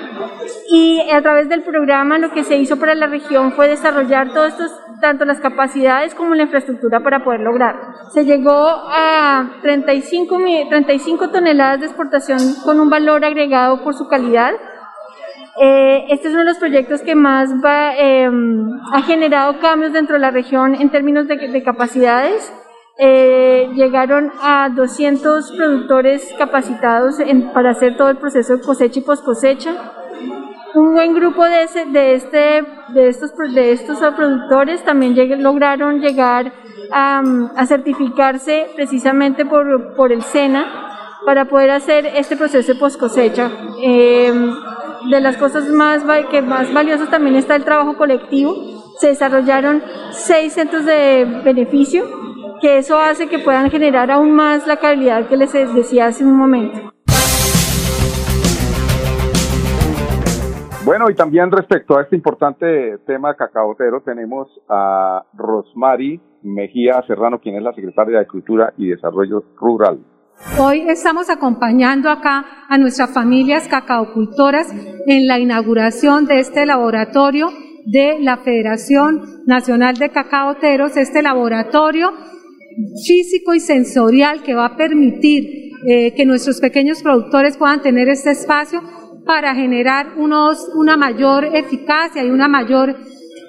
y 0.69 1.01
a 1.11 1.21
través 1.21 1.49
del 1.49 1.63
programa 1.63 2.17
lo 2.17 2.31
que 2.31 2.43
se 2.43 2.57
hizo 2.57 2.77
para 2.77 2.95
la 2.95 3.07
región 3.07 3.53
fue 3.53 3.67
desarrollar 3.67 4.33
todos 4.33 4.53
estos, 4.53 4.71
tanto 5.01 5.25
las 5.25 5.39
capacidades 5.39 6.15
como 6.15 6.33
la 6.33 6.43
infraestructura 6.43 7.01
para 7.01 7.23
poder 7.23 7.41
lograr. 7.41 7.75
Se 8.13 8.25
llegó 8.25 8.67
a 8.67 9.59
35, 9.61 10.37
35 10.69 11.29
toneladas 11.29 11.79
de 11.79 11.85
exportación 11.85 12.39
con 12.63 12.79
un 12.79 12.89
valor 12.89 13.23
agregado 13.23 13.83
por 13.83 13.93
su 13.93 14.07
calidad 14.07 14.53
eh, 15.57 16.07
este 16.09 16.27
es 16.27 16.33
uno 16.33 16.43
de 16.43 16.49
los 16.49 16.57
proyectos 16.57 17.01
que 17.01 17.15
más 17.15 17.49
em, 17.97 18.69
ha 18.91 19.01
generado 19.03 19.57
cambios 19.59 19.93
dentro 19.93 20.15
de 20.15 20.19
la 20.19 20.31
región 20.31 20.75
en 20.75 20.89
términos 20.89 21.27
de, 21.27 21.63
capacidades. 21.63 22.51
Eh, 22.97 23.71
llegaron 23.73 24.31
a 24.41 24.69
200 24.69 25.51
productores 25.51 26.33
capacitados 26.37 27.17
para 27.53 27.71
hacer 27.71 27.97
todo 27.97 28.09
el 28.09 28.17
proceso 28.17 28.55
de 28.55 28.63
cosecha 28.63 28.99
y 28.99 29.03
post 29.03 29.25
cosecha. 29.25 29.73
Un 30.75 30.93
buen 30.93 31.13
grupo 31.13 31.43
de, 31.43 31.67
de, 31.91 32.13
este, 32.15 32.63
de, 32.93 33.09
estos, 33.09 33.31
de 33.53 33.71
estos 33.71 33.99
productores 34.15 34.83
también 34.83 35.15
lograron 35.41 35.99
llegar 35.99 36.53
a, 36.91 37.21
certificarse 37.65 38.67
precisamente 38.75 39.45
por, 39.45 39.95
por 39.95 40.11
el 40.11 40.21
SENA 40.21 40.85
para 41.25 41.45
poder 41.45 41.71
hacer 41.71 42.05
este 42.05 42.37
proceso 42.37 42.73
de 42.73 42.79
post 42.79 42.99
cosecha. 42.99 43.51
Em, 43.81 44.53
de 45.09 45.21
las 45.21 45.37
cosas 45.37 45.67
más, 45.69 46.03
que 46.31 46.41
más 46.41 46.73
valiosas 46.73 47.09
también 47.09 47.35
está 47.35 47.55
el 47.55 47.63
trabajo 47.63 47.97
colectivo. 47.97 48.55
Se 48.99 49.07
desarrollaron 49.07 49.83
seis 50.11 50.53
centros 50.53 50.85
de 50.85 51.41
beneficio, 51.43 52.05
que 52.65 52.79
eso 52.79 52.97
hace 52.97 53.27
que 53.27 53.37
puedan 53.37 53.69
generar 53.69 54.09
aún 54.09 54.31
más 54.31 54.65
la 54.65 54.77
calidad 54.77 55.27
que 55.27 55.37
les 55.37 55.53
decía 55.53 56.07
hace 56.07 56.25
un 56.25 56.35
momento. 56.35 56.91
Bueno, 60.83 61.07
y 61.11 61.13
también 61.13 61.51
respecto 61.51 61.95
a 61.95 62.01
este 62.01 62.15
importante 62.15 62.97
tema 63.05 63.35
cacaotero, 63.35 64.01
tenemos 64.01 64.47
a 64.67 65.23
Rosmary 65.33 66.19
Mejía 66.41 67.03
Serrano, 67.05 67.39
quien 67.39 67.55
es 67.55 67.61
la 67.61 67.71
secretaria 67.71 68.17
de 68.17 68.25
Cultura 68.25 68.73
y 68.77 68.87
Desarrollo 68.87 69.43
Rural. 69.57 69.99
Hoy 70.59 70.89
estamos 70.89 71.29
acompañando 71.29 72.09
acá 72.09 72.65
a 72.67 72.79
nuestras 72.79 73.13
familias 73.13 73.67
cacaocultoras 73.67 74.73
en 75.05 75.27
la 75.27 75.37
inauguración 75.37 76.25
de 76.25 76.39
este 76.39 76.65
laboratorio 76.65 77.49
de 77.85 78.17
la 78.21 78.37
Federación 78.37 79.21
Nacional 79.45 79.97
de 79.97 80.09
Cacaoteros, 80.09 80.97
este 80.97 81.21
laboratorio 81.21 82.11
físico 83.05 83.53
y 83.53 83.59
sensorial 83.59 84.43
que 84.43 84.53
va 84.53 84.65
a 84.65 84.77
permitir 84.77 85.71
eh, 85.87 86.13
que 86.15 86.25
nuestros 86.25 86.59
pequeños 86.59 87.01
productores 87.01 87.57
puedan 87.57 87.81
tener 87.81 88.09
este 88.09 88.31
espacio 88.31 88.81
para 89.25 89.55
generar 89.55 90.13
unos, 90.17 90.69
una 90.75 90.97
mayor 90.97 91.45
eficacia 91.45 92.23
y 92.23 92.29
una 92.29 92.47
mayor 92.47 92.95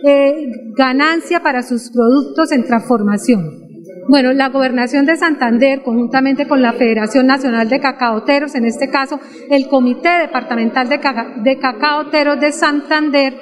eh, 0.05 0.51
ganancia 0.77 1.43
para 1.43 1.63
sus 1.63 1.91
productos 1.91 2.53
en 2.53 2.65
transformación. 2.65 3.67
Bueno, 4.09 4.33
la 4.33 4.51
Gobernación 4.51 5.05
de 5.05 5.17
Santander, 5.17 5.83
conjuntamente 5.83 6.47
con 6.47 6.63
la 6.63 6.73
Federación 6.73 7.27
Nacional 7.27 7.69
de 7.69 7.81
Cacaoteros, 7.81 8.55
en 8.55 8.65
este 8.65 8.89
caso 8.89 9.19
el 9.51 9.67
Comité 9.69 10.11
Departamental 10.21 10.89
de, 10.89 11.01
de 11.43 11.59
Cacaoteros 11.59 12.39
de 12.39 12.53
Santander 12.53 13.35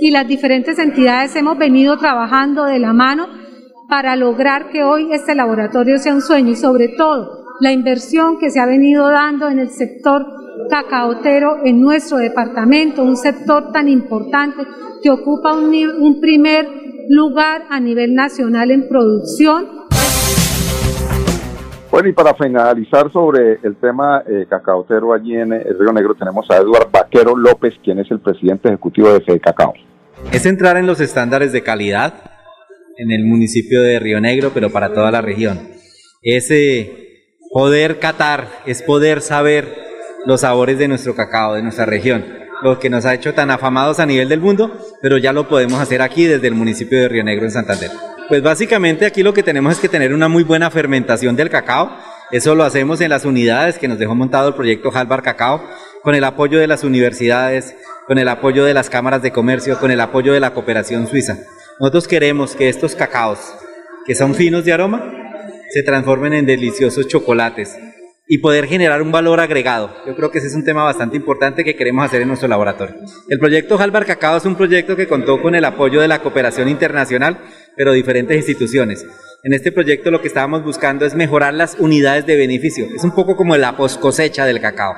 y 0.00 0.10
las 0.10 0.28
diferentes 0.28 0.78
entidades 0.78 1.34
hemos 1.36 1.56
venido 1.56 1.96
trabajando 1.96 2.64
de 2.64 2.78
la 2.78 2.92
mano 2.92 3.41
para 3.88 4.16
lograr 4.16 4.70
que 4.70 4.84
hoy 4.84 5.12
este 5.12 5.34
laboratorio 5.34 5.98
sea 5.98 6.14
un 6.14 6.22
sueño 6.22 6.50
y 6.50 6.56
sobre 6.56 6.88
todo 6.88 7.44
la 7.60 7.72
inversión 7.72 8.38
que 8.38 8.50
se 8.50 8.60
ha 8.60 8.66
venido 8.66 9.08
dando 9.10 9.48
en 9.48 9.58
el 9.58 9.70
sector 9.70 10.26
cacaotero 10.68 11.64
en 11.64 11.80
nuestro 11.80 12.18
departamento, 12.18 13.02
un 13.02 13.16
sector 13.16 13.72
tan 13.72 13.88
importante 13.88 14.62
que 15.02 15.10
ocupa 15.10 15.54
un, 15.54 15.72
un 16.00 16.20
primer 16.20 16.66
lugar 17.08 17.64
a 17.70 17.80
nivel 17.80 18.14
nacional 18.14 18.70
en 18.70 18.88
producción 18.88 19.66
Bueno, 21.90 22.08
y 22.08 22.12
para 22.12 22.34
finalizar 22.34 23.12
sobre 23.12 23.58
el 23.62 23.76
tema 23.76 24.22
eh, 24.26 24.46
cacaotero 24.48 25.12
allí 25.12 25.34
en 25.36 25.52
el 25.52 25.78
Río 25.78 25.92
Negro, 25.92 26.14
tenemos 26.14 26.50
a 26.50 26.56
Eduardo 26.56 26.88
Vaquero 26.90 27.36
López, 27.36 27.74
quien 27.84 27.98
es 27.98 28.10
el 28.10 28.20
presidente 28.20 28.68
ejecutivo 28.68 29.12
de 29.12 29.20
Fede 29.20 29.40
Cacao. 29.40 29.74
Es 30.32 30.46
entrar 30.46 30.76
en 30.76 30.86
los 30.86 31.00
estándares 31.00 31.52
de 31.52 31.62
calidad 31.62 32.31
en 32.98 33.10
el 33.10 33.24
municipio 33.24 33.82
de 33.82 33.98
Río 33.98 34.20
Negro, 34.20 34.52
pero 34.54 34.70
para 34.70 34.92
toda 34.92 35.10
la 35.10 35.20
región. 35.20 35.68
Es 36.22 36.52
poder 37.52 37.98
catar, 37.98 38.48
es 38.66 38.82
poder 38.82 39.20
saber 39.20 39.76
los 40.24 40.42
sabores 40.42 40.78
de 40.78 40.88
nuestro 40.88 41.14
cacao, 41.14 41.54
de 41.54 41.62
nuestra 41.62 41.84
región, 41.84 42.24
lo 42.62 42.78
que 42.78 42.90
nos 42.90 43.04
ha 43.04 43.14
hecho 43.14 43.34
tan 43.34 43.50
afamados 43.50 43.98
a 43.98 44.06
nivel 44.06 44.28
del 44.28 44.40
mundo, 44.40 44.78
pero 45.00 45.18
ya 45.18 45.32
lo 45.32 45.48
podemos 45.48 45.80
hacer 45.80 46.00
aquí 46.00 46.24
desde 46.24 46.46
el 46.46 46.54
municipio 46.54 47.00
de 47.00 47.08
Río 47.08 47.24
Negro 47.24 47.44
en 47.44 47.50
Santander. 47.50 47.90
Pues 48.28 48.42
básicamente 48.42 49.04
aquí 49.04 49.22
lo 49.22 49.34
que 49.34 49.42
tenemos 49.42 49.74
es 49.74 49.80
que 49.80 49.88
tener 49.88 50.14
una 50.14 50.28
muy 50.28 50.44
buena 50.44 50.70
fermentación 50.70 51.36
del 51.36 51.50
cacao. 51.50 51.94
Eso 52.30 52.54
lo 52.54 52.64
hacemos 52.64 53.00
en 53.00 53.10
las 53.10 53.24
unidades 53.24 53.78
que 53.78 53.88
nos 53.88 53.98
dejó 53.98 54.14
montado 54.14 54.48
el 54.48 54.54
proyecto 54.54 54.90
Halbar 54.94 55.22
Cacao, 55.22 55.62
con 56.02 56.14
el 56.14 56.24
apoyo 56.24 56.58
de 56.58 56.66
las 56.66 56.84
universidades, 56.84 57.74
con 58.06 58.18
el 58.18 58.28
apoyo 58.28 58.64
de 58.64 58.74
las 58.74 58.88
cámaras 58.88 59.22
de 59.22 59.32
comercio, 59.32 59.78
con 59.78 59.90
el 59.90 60.00
apoyo 60.00 60.32
de 60.32 60.40
la 60.40 60.54
cooperación 60.54 61.06
suiza. 61.08 61.38
Nosotros 61.80 62.06
queremos 62.06 62.54
que 62.54 62.68
estos 62.68 62.94
cacaos, 62.94 63.38
que 64.06 64.14
son 64.14 64.34
finos 64.34 64.64
de 64.64 64.72
aroma, 64.72 65.02
se 65.70 65.82
transformen 65.82 66.34
en 66.34 66.46
deliciosos 66.46 67.08
chocolates 67.08 67.76
y 68.28 68.38
poder 68.38 68.66
generar 68.66 69.02
un 69.02 69.10
valor 69.10 69.40
agregado. 69.40 69.90
Yo 70.06 70.14
creo 70.14 70.30
que 70.30 70.38
ese 70.38 70.48
es 70.48 70.54
un 70.54 70.64
tema 70.64 70.84
bastante 70.84 71.16
importante 71.16 71.64
que 71.64 71.74
queremos 71.74 72.04
hacer 72.04 72.22
en 72.22 72.28
nuestro 72.28 72.48
laboratorio. 72.48 72.96
El 73.28 73.38
proyecto 73.38 73.78
Halbar 73.78 74.06
Cacao 74.06 74.36
es 74.36 74.44
un 74.44 74.56
proyecto 74.56 74.96
que 74.96 75.08
contó 75.08 75.40
con 75.40 75.54
el 75.54 75.64
apoyo 75.64 76.00
de 76.00 76.08
la 76.08 76.20
cooperación 76.20 76.68
internacional, 76.68 77.40
pero 77.76 77.92
diferentes 77.92 78.36
instituciones. 78.36 79.04
En 79.44 79.54
este 79.54 79.72
proyecto 79.72 80.10
lo 80.10 80.20
que 80.20 80.28
estábamos 80.28 80.62
buscando 80.62 81.04
es 81.04 81.14
mejorar 81.14 81.54
las 81.54 81.76
unidades 81.78 82.26
de 82.26 82.36
beneficio. 82.36 82.86
Es 82.94 83.02
un 83.02 83.14
poco 83.14 83.36
como 83.36 83.56
la 83.56 83.76
post 83.76 83.98
cosecha 84.00 84.46
del 84.46 84.60
cacao. 84.60 84.94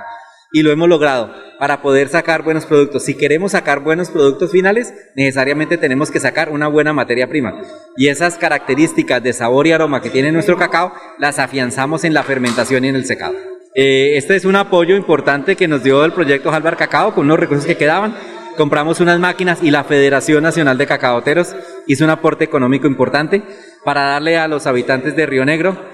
Y 0.54 0.62
lo 0.62 0.70
hemos 0.70 0.88
logrado 0.88 1.34
para 1.58 1.82
poder 1.82 2.08
sacar 2.08 2.44
buenos 2.44 2.64
productos. 2.64 3.02
Si 3.02 3.14
queremos 3.14 3.50
sacar 3.50 3.80
buenos 3.80 4.10
productos 4.10 4.52
finales, 4.52 4.94
necesariamente 5.16 5.78
tenemos 5.78 6.12
que 6.12 6.20
sacar 6.20 6.48
una 6.48 6.68
buena 6.68 6.92
materia 6.92 7.26
prima. 7.26 7.60
Y 7.96 8.06
esas 8.06 8.38
características 8.38 9.20
de 9.20 9.32
sabor 9.32 9.66
y 9.66 9.72
aroma 9.72 10.00
que 10.00 10.10
tiene 10.10 10.30
nuestro 10.30 10.56
cacao, 10.56 10.92
las 11.18 11.40
afianzamos 11.40 12.04
en 12.04 12.14
la 12.14 12.22
fermentación 12.22 12.84
y 12.84 12.88
en 12.88 12.94
el 12.94 13.04
secado. 13.04 13.34
Eh, 13.74 14.16
este 14.16 14.36
es 14.36 14.44
un 14.44 14.54
apoyo 14.54 14.94
importante 14.94 15.56
que 15.56 15.66
nos 15.66 15.82
dio 15.82 16.04
el 16.04 16.12
proyecto 16.12 16.52
Halvar 16.52 16.76
Cacao 16.76 17.16
con 17.16 17.26
unos 17.26 17.40
recursos 17.40 17.66
que 17.66 17.76
quedaban. 17.76 18.14
Compramos 18.56 19.00
unas 19.00 19.18
máquinas 19.18 19.60
y 19.60 19.72
la 19.72 19.82
Federación 19.82 20.44
Nacional 20.44 20.78
de 20.78 20.86
Cacaoteros 20.86 21.56
hizo 21.88 22.04
un 22.04 22.10
aporte 22.10 22.44
económico 22.44 22.86
importante 22.86 23.42
para 23.84 24.02
darle 24.02 24.38
a 24.38 24.46
los 24.46 24.68
habitantes 24.68 25.16
de 25.16 25.26
Río 25.26 25.44
Negro 25.44 25.93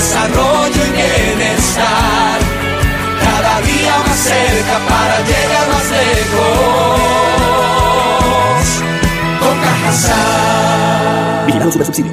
desarrollo 0.00 0.82
y 0.86 0.92
bienestar 0.96 2.38
cada 3.22 3.60
día 3.60 3.94
más 4.06 4.18
cerca 4.18 4.76
para 4.88 5.16
llegar 5.30 5.66
más 5.72 5.86
lejos. 6.00 7.00
Con. 9.40 9.56
Vigilado 11.46 11.70
subsidio. 11.72 12.12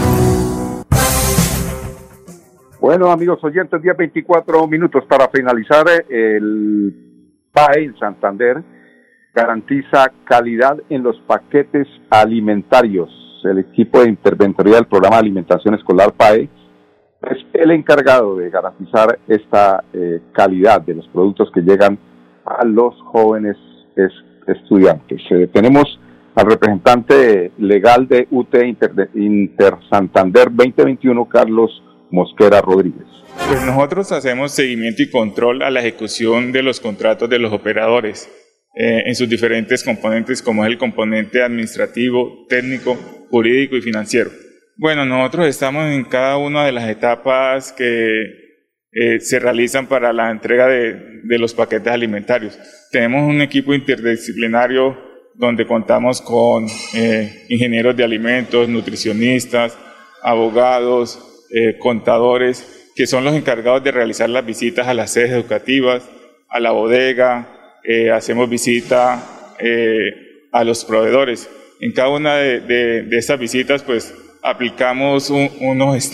Bueno, 2.79 3.11
amigos 3.11 3.41
oyentes, 3.43 3.81
día 3.81 3.93
24 3.93 4.67
minutos 4.67 5.05
para 5.05 5.29
finalizar. 5.29 5.85
El 6.09 6.93
PAE 7.53 7.83
en 7.85 7.97
Santander 7.97 8.63
garantiza 9.33 10.11
calidad 10.25 10.77
en 10.89 11.03
los 11.03 11.17
paquetes 11.21 11.87
alimentarios. 12.09 13.09
El 13.43 13.59
equipo 13.59 14.01
de 14.01 14.09
interventoría 14.09 14.75
del 14.75 14.87
programa 14.87 15.17
de 15.17 15.21
alimentación 15.21 15.75
escolar 15.75 16.11
PAE 16.13 16.49
es 17.21 17.37
el 17.53 17.71
encargado 17.71 18.35
de 18.35 18.49
garantizar 18.49 19.19
esta 19.27 19.83
eh, 19.93 20.19
calidad 20.33 20.81
de 20.81 20.95
los 20.95 21.07
productos 21.09 21.51
que 21.53 21.61
llegan 21.61 21.97
a 22.45 22.65
los 22.65 22.99
jóvenes 23.03 23.57
estudiantes. 24.47 25.21
Eh, 25.29 25.47
tenemos 25.53 25.99
al 26.35 26.45
representante 26.45 27.51
legal 27.57 28.07
de 28.07 28.27
UT 28.31 28.55
Inter, 28.63 29.09
Inter 29.15 29.73
Santander 29.89 30.47
2021, 30.51 31.27
Carlos 31.27 31.83
Mosquera 32.09 32.61
Rodríguez. 32.61 33.05
Pues 33.47 33.63
nosotros 33.65 34.11
hacemos 34.11 34.51
seguimiento 34.51 35.01
y 35.03 35.09
control 35.09 35.61
a 35.61 35.69
la 35.69 35.79
ejecución 35.79 36.51
de 36.51 36.63
los 36.63 36.79
contratos 36.79 37.29
de 37.29 37.39
los 37.39 37.51
operadores 37.53 38.29
eh, 38.75 39.03
en 39.05 39.15
sus 39.15 39.27
diferentes 39.29 39.83
componentes, 39.83 40.41
como 40.41 40.63
es 40.63 40.71
el 40.71 40.77
componente 40.77 41.43
administrativo, 41.43 42.45
técnico, 42.47 42.95
jurídico 43.29 43.75
y 43.75 43.81
financiero. 43.81 44.31
Bueno, 44.77 45.05
nosotros 45.05 45.47
estamos 45.47 45.85
en 45.91 46.03
cada 46.05 46.37
una 46.37 46.65
de 46.65 46.71
las 46.71 46.89
etapas 46.89 47.73
que 47.73 48.23
eh, 48.93 49.19
se 49.19 49.39
realizan 49.39 49.87
para 49.87 50.13
la 50.13 50.31
entrega 50.31 50.67
de, 50.67 51.21
de, 51.23 51.39
los 51.39 51.53
paquetes 51.53 51.91
alimentarios. 51.91 52.57
Tenemos 52.91 53.29
un 53.29 53.41
equipo 53.41 53.73
interdisciplinario 53.73 55.10
donde 55.41 55.65
contamos 55.65 56.21
con 56.21 56.67
eh, 56.93 57.47
ingenieros 57.49 57.97
de 57.97 58.03
alimentos, 58.03 58.69
nutricionistas, 58.69 59.75
abogados, 60.21 61.47
eh, 61.49 61.79
contadores, 61.79 62.91
que 62.95 63.07
son 63.07 63.23
los 63.23 63.33
encargados 63.33 63.83
de 63.83 63.91
realizar 63.91 64.29
las 64.29 64.45
visitas 64.45 64.87
a 64.87 64.93
las 64.93 65.11
sedes 65.11 65.31
educativas, 65.31 66.07
a 66.47 66.59
la 66.59 66.69
bodega, 66.69 67.79
eh, 67.83 68.11
hacemos 68.11 68.47
visita 68.51 69.55
a 70.51 70.63
los 70.63 70.85
proveedores. 70.85 71.49
En 71.79 71.91
cada 71.91 72.09
una 72.09 72.35
de, 72.35 72.59
de, 72.59 73.17
estas 73.17 73.39
visitas, 73.39 73.81
pues 73.81 74.13
aplicamos 74.43 75.31
un, 75.31 75.49
unos, 75.59 76.11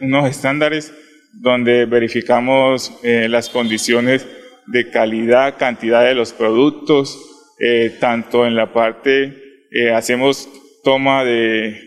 unos 0.00 0.30
estándares 0.30 0.92
donde 1.34 1.84
verificamos 1.84 2.92
las 3.02 3.48
condiciones 3.48 4.26
de 4.66 4.90
calidad, 4.90 5.56
cantidad 5.56 6.04
de 6.04 6.14
los 6.14 6.32
productos, 6.32 7.25
eh, 7.58 7.96
tanto 8.00 8.46
en 8.46 8.54
la 8.54 8.72
parte, 8.72 9.66
eh, 9.70 9.92
hacemos 9.92 10.48
toma 10.84 11.24
de, 11.24 11.80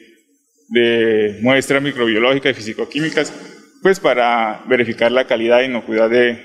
de 0.69 1.39
muestras 1.41 1.81
microbiológicas 1.81 2.51
y 2.51 2.55
fisicoquímicas, 2.55 3.79
pues 3.81 3.99
para 3.99 4.63
verificar 4.67 5.11
la 5.11 5.25
calidad 5.25 5.61
e 5.61 5.65
inocuidad 5.65 6.09
de, 6.09 6.37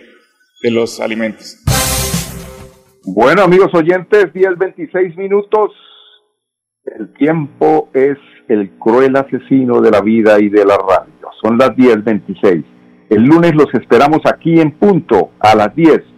de 0.63 0.71
los 0.71 1.01
alimentos. 1.01 1.59
Bueno, 3.07 3.43
amigos 3.43 3.75
oyentes, 3.75 4.33
10-26 4.33 5.17
minutos. 5.17 5.73
El 6.85 7.13
tiempo 7.15 7.91
es 7.93 8.19
el 8.49 8.71
cruel 8.79 9.17
asesino 9.17 9.81
de 9.81 9.91
la 9.91 10.01
vida 10.01 10.39
y 10.39 10.49
de 10.49 10.65
la 10.65 10.77
radio. 10.77 11.31
Son 11.43 11.59
las 11.59 11.71
10.26. 11.71 12.65
El 13.11 13.23
lunes 13.23 13.55
los 13.55 13.73
esperamos 13.75 14.21
aquí 14.25 14.61
en 14.61 14.73
punto, 14.79 15.33
a 15.41 15.55
las 15.55 15.75
10 15.75 16.14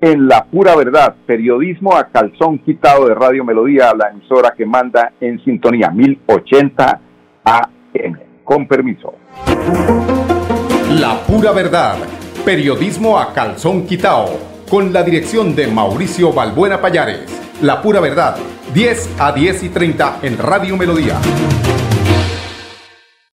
en 0.00 0.28
La 0.28 0.44
Pura 0.44 0.74
Verdad, 0.76 1.14
periodismo 1.26 1.94
a 1.96 2.08
calzón 2.08 2.58
quitado 2.58 3.06
de 3.06 3.14
Radio 3.14 3.44
Melodía, 3.44 3.92
la 3.94 4.10
emisora 4.10 4.54
que 4.56 4.64
manda 4.64 5.12
en 5.20 5.42
sintonía 5.44 5.90
1080 5.90 7.00
AM. 7.44 8.18
Con 8.44 8.66
permiso. 8.66 9.14
La 10.90 11.20
Pura 11.26 11.52
Verdad, 11.52 11.96
periodismo 12.44 13.18
a 13.18 13.32
calzón 13.32 13.86
quitado, 13.86 14.26
con 14.70 14.92
la 14.92 15.02
dirección 15.02 15.54
de 15.54 15.66
Mauricio 15.66 16.32
Balbuena 16.32 16.80
Payares. 16.80 17.26
La 17.62 17.82
Pura 17.82 18.00
Verdad, 18.00 18.36
10 18.72 19.20
a 19.20 19.32
10 19.32 19.64
y 19.64 19.68
30 19.68 20.20
en 20.22 20.38
Radio 20.38 20.76
Melodía. 20.76 21.16